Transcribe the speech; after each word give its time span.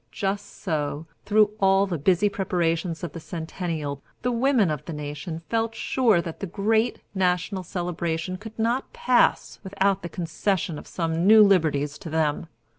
Just 0.11 0.63
so 0.63 1.05
through 1.25 1.51
all 1.59 1.85
the 1.85 1.99
busy 1.99 2.27
preparations 2.27 3.03
of 3.03 3.11
the 3.13 3.19
Centennial, 3.19 4.01
the 4.23 4.31
women 4.31 4.71
of 4.71 4.83
the 4.85 4.93
nation 4.93 5.43
felt 5.47 5.75
sure 5.75 6.23
that 6.23 6.39
the 6.39 6.47
great 6.47 7.01
national 7.13 7.61
celebration 7.61 8.35
could 8.37 8.57
not 8.57 8.93
pass 8.93 9.59
without 9.63 10.01
the 10.01 10.09
concession 10.09 10.79
of 10.79 10.87
some 10.87 11.27
new 11.27 11.43
liberties 11.43 11.99
to 11.99 12.09
them. 12.09 12.47